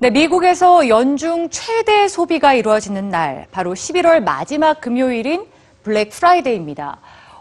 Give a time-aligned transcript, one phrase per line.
[0.00, 5.44] 네, 미국에서 연중 최대 소비가 이루어지는 날, 바로 11월 마지막 금요일인
[5.82, 6.98] 블랙 프라이데이입니다.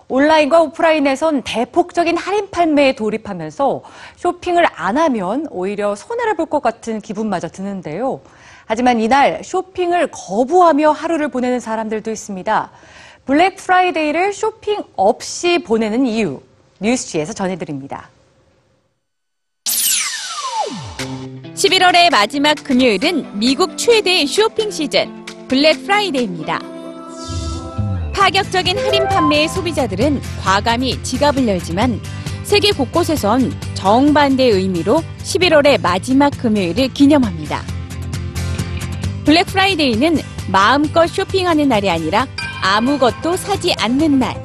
[0.08, 3.84] 온라인과 오프라인에선 대폭적인 할인 판매에 돌입하면서
[4.16, 8.22] 쇼핑을 안 하면 오히려 손해를 볼 것 같은 기분마저 드는데요.
[8.66, 12.72] 하지만 이날 쇼핑을 거부하며 하루를 보내는 사람들도 있습니다.
[13.26, 16.42] 블랙 프라이데이를 쇼핑 없이 보내는 이유,
[16.80, 18.10] 뉴스G에서 전해드립니다.
[21.68, 26.62] 11월의 마지막 금요일은 미국 최대 쇼핑 시즌 블랙 프라이데이입니다.
[28.14, 32.00] 파격적인 할인 판매의 소비자들은 과감히 지갑을 열지만
[32.44, 37.62] 세계 곳곳에선 정반대의 의미로 11월의 마지막 금요일을 기념합니다.
[39.26, 42.28] 블랙 프라이데이는 마음껏 쇼핑하는 날이 아니라
[42.64, 44.42] 아무것도 사지 않는 날.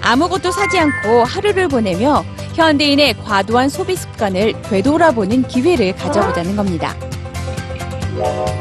[0.00, 6.94] 아무것도 사지 않고 하루를 보내며 현대인의 과도한 소비 습관을 되돌아보는 기회를 가져보자는 겁니다.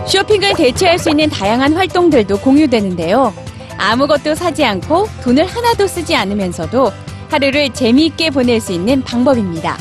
[0.08, 3.33] 쇼핑을 대체할 수 있는 다양한 활동들도 공유되는데요.
[3.78, 6.92] 아무것도 사지 않고 돈을 하나도 쓰지 않으면서도
[7.30, 9.78] 하루를 재미있게 보낼 수 있는 방법입니다.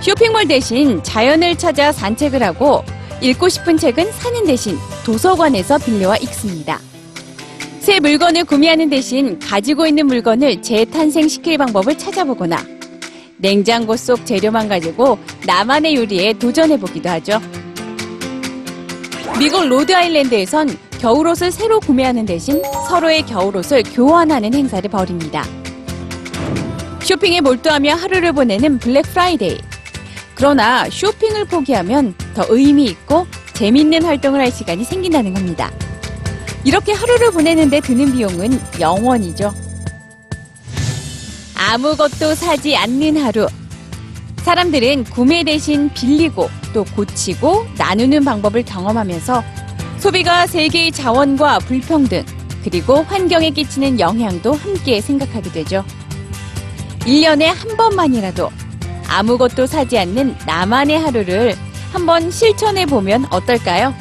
[0.00, 2.84] 쇼핑몰 대신 자연을 찾아 산책을 하고
[3.20, 6.78] 읽고 싶은 책은 사는 대신 도서관에서 빌려와 읽습니다.
[7.80, 12.73] 새 물건을 구매하는 대신 가지고 있는 물건을 재탄생시킬 방법을 찾아보거나
[13.44, 17.38] 냉장고 속 재료만 가지고 나만의 요리에 도전해보기도 하죠.
[19.38, 25.44] 미국 로드 아일랜드에선 겨울옷을 새로 구매하는 대신 서로의 겨울옷을 교환하는 행사를 벌입니다.
[27.02, 29.58] 쇼핑에 몰두하며 하루를 보내는 블랙 프라이데이.
[30.34, 35.70] 그러나 쇼핑을 포기하면 더 의미 있고 재밌는 활동을 할 시간이 생긴다는 겁니다.
[36.64, 39.52] 이렇게 하루를 보내는데 드는 비용은 영원이죠.
[41.66, 43.48] 아무것도 사지 않는 하루.
[44.42, 49.42] 사람들은 구매 대신 빌리고 또 고치고 나누는 방법을 경험하면서
[49.98, 52.22] 소비가 세계의 자원과 불평등
[52.62, 55.84] 그리고 환경에 끼치는 영향도 함께 생각하게 되죠.
[57.00, 58.50] 1년에 한 번만이라도
[59.08, 61.54] 아무것도 사지 않는 나만의 하루를
[61.92, 63.94] 한번 실천해 보면 어떨까요?